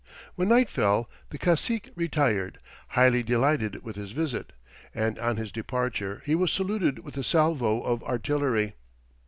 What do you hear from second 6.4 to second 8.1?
saluted with a salvo of